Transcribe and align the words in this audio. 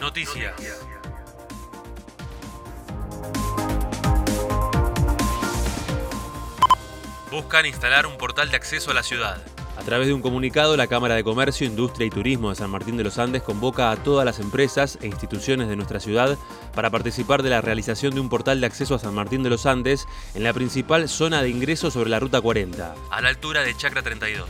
Noticias. 0.00 0.54
Buscan 7.30 7.66
instalar 7.66 8.06
un 8.06 8.16
portal 8.16 8.50
de 8.50 8.56
acceso 8.56 8.90
a 8.90 8.94
la 8.94 9.02
ciudad. 9.02 9.42
A 9.76 9.82
través 9.82 10.06
de 10.08 10.14
un 10.14 10.22
comunicado, 10.22 10.76
la 10.78 10.86
Cámara 10.86 11.14
de 11.16 11.24
Comercio, 11.24 11.66
Industria 11.66 12.06
y 12.06 12.10
Turismo 12.10 12.48
de 12.48 12.56
San 12.56 12.70
Martín 12.70 12.96
de 12.96 13.04
los 13.04 13.18
Andes 13.18 13.42
convoca 13.42 13.90
a 13.90 13.96
todas 13.96 14.24
las 14.24 14.38
empresas 14.38 14.98
e 15.02 15.06
instituciones 15.06 15.68
de 15.68 15.76
nuestra 15.76 16.00
ciudad 16.00 16.38
para 16.74 16.88
participar 16.88 17.42
de 17.42 17.50
la 17.50 17.60
realización 17.60 18.14
de 18.14 18.20
un 18.20 18.30
portal 18.30 18.60
de 18.60 18.66
acceso 18.66 18.94
a 18.94 18.98
San 18.98 19.14
Martín 19.14 19.42
de 19.42 19.50
los 19.50 19.66
Andes 19.66 20.06
en 20.34 20.44
la 20.44 20.54
principal 20.54 21.10
zona 21.10 21.42
de 21.42 21.50
ingreso 21.50 21.90
sobre 21.90 22.08
la 22.08 22.20
Ruta 22.20 22.40
40. 22.40 22.94
A 23.10 23.20
la 23.20 23.28
altura 23.28 23.62
de 23.62 23.76
Chacra 23.76 24.02
32. 24.02 24.48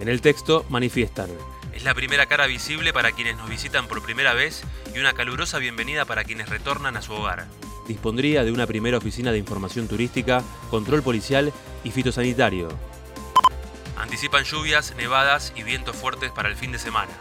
En 0.00 0.08
el 0.08 0.20
texto 0.20 0.64
manifiestan. 0.68 1.30
Es 1.74 1.82
la 1.82 1.92
primera 1.92 2.26
cara 2.26 2.46
visible 2.46 2.92
para 2.92 3.10
quienes 3.10 3.36
nos 3.36 3.48
visitan 3.48 3.88
por 3.88 4.00
primera 4.00 4.32
vez 4.32 4.62
y 4.94 5.00
una 5.00 5.12
calurosa 5.12 5.58
bienvenida 5.58 6.04
para 6.04 6.22
quienes 6.22 6.48
retornan 6.48 6.96
a 6.96 7.02
su 7.02 7.12
hogar. 7.12 7.48
Dispondría 7.88 8.44
de 8.44 8.52
una 8.52 8.68
primera 8.68 8.96
oficina 8.96 9.32
de 9.32 9.38
información 9.38 9.88
turística, 9.88 10.44
control 10.70 11.02
policial 11.02 11.52
y 11.82 11.90
fitosanitario. 11.90 12.68
Anticipan 13.96 14.44
lluvias, 14.44 14.94
nevadas 14.96 15.52
y 15.56 15.64
vientos 15.64 15.96
fuertes 15.96 16.30
para 16.30 16.48
el 16.48 16.54
fin 16.54 16.70
de 16.70 16.78
semana. 16.78 17.12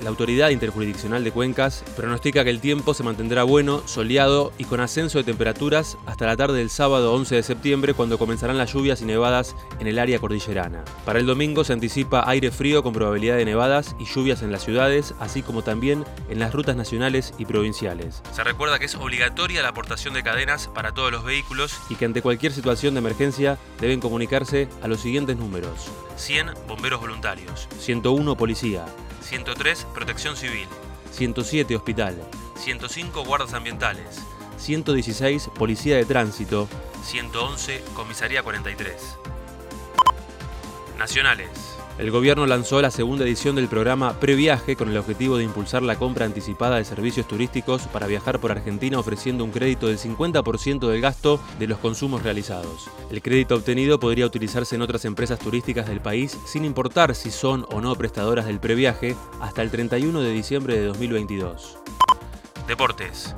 La 0.00 0.10
Autoridad 0.10 0.50
Interjurisdiccional 0.50 1.24
de 1.24 1.32
Cuencas 1.32 1.82
pronostica 1.96 2.44
que 2.44 2.50
el 2.50 2.60
tiempo 2.60 2.94
se 2.94 3.02
mantendrá 3.02 3.42
bueno, 3.42 3.82
soleado 3.86 4.52
y 4.56 4.64
con 4.64 4.78
ascenso 4.78 5.18
de 5.18 5.24
temperaturas 5.24 5.98
hasta 6.06 6.26
la 6.26 6.36
tarde 6.36 6.58
del 6.58 6.70
sábado 6.70 7.12
11 7.14 7.34
de 7.34 7.42
septiembre 7.42 7.94
cuando 7.94 8.16
comenzarán 8.16 8.58
las 8.58 8.72
lluvias 8.72 9.02
y 9.02 9.06
nevadas 9.06 9.56
en 9.80 9.88
el 9.88 9.98
área 9.98 10.20
cordillerana. 10.20 10.84
Para 11.04 11.18
el 11.18 11.26
domingo 11.26 11.64
se 11.64 11.72
anticipa 11.72 12.28
aire 12.30 12.52
frío 12.52 12.84
con 12.84 12.92
probabilidad 12.92 13.36
de 13.36 13.44
nevadas 13.44 13.96
y 13.98 14.04
lluvias 14.04 14.42
en 14.42 14.52
las 14.52 14.64
ciudades, 14.64 15.14
así 15.18 15.42
como 15.42 15.62
también 15.62 16.04
en 16.28 16.38
las 16.38 16.52
rutas 16.52 16.76
nacionales 16.76 17.34
y 17.36 17.46
provinciales. 17.46 18.22
Se 18.32 18.44
recuerda 18.44 18.78
que 18.78 18.84
es 18.84 18.94
obligatoria 18.94 19.62
la 19.62 19.70
aportación 19.70 20.14
de 20.14 20.22
cadenas 20.22 20.68
para 20.68 20.92
todos 20.92 21.10
los 21.10 21.24
vehículos 21.24 21.76
y 21.90 21.96
que 21.96 22.04
ante 22.04 22.22
cualquier 22.22 22.52
situación 22.52 22.94
de 22.94 22.98
emergencia 22.98 23.58
deben 23.80 23.98
comunicarse 23.98 24.68
a 24.80 24.86
los 24.86 25.00
siguientes 25.00 25.36
números. 25.36 25.90
100 26.16 26.50
bomberos 26.68 27.00
voluntarios, 27.00 27.68
101 27.78 28.36
policía, 28.36 28.84
103 29.28 29.86
Protección 29.92 30.36
Civil, 30.36 30.66
107 31.12 31.76
Hospital, 31.76 32.16
105 32.56 33.24
Guardas 33.24 33.52
Ambientales, 33.52 34.22
116 34.56 35.50
Policía 35.54 35.96
de 35.96 36.06
Tránsito, 36.06 36.66
111 37.04 37.84
Comisaría 37.94 38.42
43. 38.42 39.18
Nacionales. 40.96 41.67
El 41.98 42.12
gobierno 42.12 42.46
lanzó 42.46 42.80
la 42.80 42.92
segunda 42.92 43.24
edición 43.24 43.56
del 43.56 43.66
programa 43.66 44.20
Previaje 44.20 44.76
con 44.76 44.88
el 44.88 44.96
objetivo 44.96 45.36
de 45.36 45.42
impulsar 45.42 45.82
la 45.82 45.96
compra 45.96 46.26
anticipada 46.26 46.76
de 46.76 46.84
servicios 46.84 47.26
turísticos 47.26 47.88
para 47.88 48.06
viajar 48.06 48.38
por 48.38 48.52
Argentina 48.52 49.00
ofreciendo 49.00 49.42
un 49.42 49.50
crédito 49.50 49.88
del 49.88 49.98
50% 49.98 50.86
del 50.86 51.00
gasto 51.00 51.40
de 51.58 51.66
los 51.66 51.78
consumos 51.78 52.22
realizados. 52.22 52.88
El 53.10 53.20
crédito 53.20 53.56
obtenido 53.56 53.98
podría 53.98 54.26
utilizarse 54.26 54.76
en 54.76 54.82
otras 54.82 55.04
empresas 55.06 55.40
turísticas 55.40 55.88
del 55.88 56.00
país 56.00 56.38
sin 56.46 56.64
importar 56.64 57.16
si 57.16 57.32
son 57.32 57.66
o 57.72 57.80
no 57.80 57.96
prestadoras 57.96 58.46
del 58.46 58.60
previaje 58.60 59.16
hasta 59.40 59.62
el 59.62 59.72
31 59.72 60.20
de 60.20 60.30
diciembre 60.30 60.78
de 60.78 60.86
2022. 60.86 61.78
Deportes. 62.68 63.34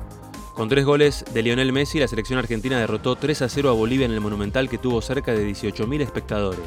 Con 0.53 0.69
tres 0.69 0.85
goles 0.85 1.25
de 1.33 1.41
Lionel 1.41 1.73
Messi, 1.73 1.97
la 1.97 2.07
selección 2.07 2.37
argentina 2.37 2.77
derrotó 2.77 3.15
3 3.15 3.41
a 3.41 3.49
0 3.49 3.69
a 3.71 3.73
Bolivia 3.73 4.05
en 4.05 4.11
el 4.11 4.21
Monumental 4.21 4.69
que 4.69 4.77
tuvo 4.77 5.01
cerca 5.01 5.33
de 5.33 5.49
18.000 5.49 6.01
espectadores. 6.01 6.61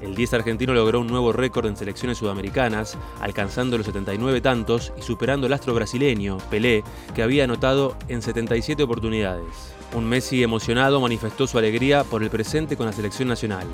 El 0.00 0.14
10 0.14 0.34
argentino 0.34 0.72
logró 0.72 1.00
un 1.00 1.08
nuevo 1.08 1.32
récord 1.32 1.66
en 1.66 1.76
selecciones 1.76 2.16
sudamericanas, 2.18 2.96
alcanzando 3.20 3.76
los 3.76 3.86
79 3.86 4.40
tantos 4.40 4.92
y 4.96 5.02
superando 5.02 5.46
al 5.46 5.52
astro 5.52 5.74
brasileño, 5.74 6.38
Pelé, 6.50 6.82
que 7.14 7.22
había 7.22 7.44
anotado 7.44 7.96
en 8.08 8.22
77 8.22 8.82
oportunidades. 8.82 9.74
Un 9.92 10.08
Messi 10.08 10.42
emocionado 10.42 11.00
manifestó 11.00 11.46
su 11.46 11.58
alegría 11.58 12.04
por 12.04 12.22
el 12.22 12.30
presente 12.30 12.76
con 12.76 12.86
la 12.86 12.92
selección 12.92 13.28
nacional. 13.28 13.66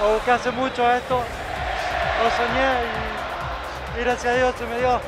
Lo 0.00 0.14
busqué 0.14 0.30
hace 0.32 0.50
mucho 0.50 0.90
esto, 0.90 1.20
lo 2.22 2.30
soñé 2.30 3.98
y, 3.98 4.00
gracias 4.00 4.34
a 4.34 4.36
Dios 4.36 4.54
se 4.58 4.66
me 4.66 4.78
dio 4.78 5.00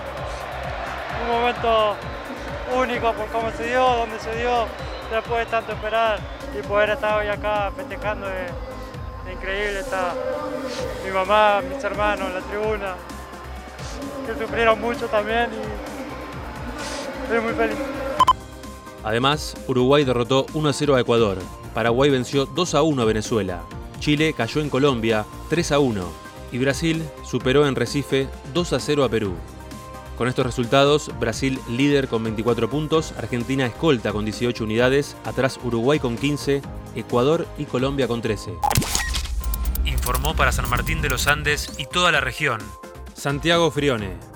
un 1.23 1.41
momento 1.41 1.97
único 2.77 3.13
por 3.13 3.27
cómo 3.29 3.51
se 3.57 3.69
dio, 3.69 3.83
donde 3.83 4.19
se 4.21 4.37
dio, 4.37 4.67
después 5.11 5.45
de 5.45 5.51
tanto 5.51 5.73
esperar 5.73 6.19
y 6.57 6.63
poder 6.67 6.91
estar 6.91 7.19
hoy 7.19 7.29
acá 7.29 7.73
festejando 7.77 8.27
increíble, 9.33 9.81
está 9.81 10.15
mi 11.05 11.11
mamá, 11.11 11.61
mis 11.63 11.83
hermanos 11.83 12.29
en 12.29 12.35
la 12.35 12.41
tribuna, 12.41 12.95
que 14.27 14.45
sufrieron 14.45 14.81
mucho 14.81 15.07
también 15.07 15.49
y 15.53 17.23
estoy 17.23 17.41
muy 17.41 17.55
feliz. 17.55 17.77
Además, 19.03 19.57
Uruguay 19.67 20.05
derrotó 20.05 20.47
1 20.53 20.73
0 20.73 20.95
a 20.95 21.01
Ecuador, 21.01 21.39
Paraguay 21.75 22.11
venció 22.11 22.47
2 22.47 22.75
1 22.75 23.03
a 23.03 23.05
Venezuela, 23.05 23.63
Chile 23.99 24.35
cayó 24.37 24.61
en 24.61 24.71
Colombia 24.71 25.25
3 25.49 25.73
1 25.73 26.05
y 26.53 26.59
Brasil 26.59 27.03
superó 27.25 27.67
en 27.67 27.77
Recife 27.77 28.29
2 28.53 28.75
0 28.79 29.05
a 29.05 29.09
Perú. 29.09 29.35
Con 30.19 30.29
estos 30.29 30.45
resultados, 30.45 31.11
Brasil 31.19 31.59
líder 31.71 32.09
con 32.09 32.23
24 32.23 32.69
puntos, 32.69 33.15
Argentina 33.17 33.65
escolta 33.65 34.13
con 34.13 34.27
18 34.27 34.65
unidades, 34.65 35.17
atrás 35.25 35.59
Uruguay 35.65 35.99
con 35.99 36.19
15, 36.19 36.61
Ecuador 36.95 37.47
y 37.57 37.65
Colombia 37.65 38.07
con 38.07 38.21
13 38.21 38.53
informó 39.85 40.35
para 40.35 40.53
San 40.53 40.69
Martín 40.69 41.03
de 41.03 41.09
los 41.09 41.27
Andes 41.27 41.75
y 41.79 41.87
toda 41.87 42.13
la 42.13 42.21
región. 42.21 42.61
Santiago 43.15 43.71
Frione. 43.71 44.30